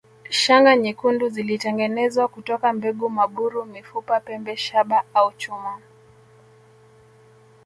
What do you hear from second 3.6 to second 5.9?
mifupa pembe shaba au chuma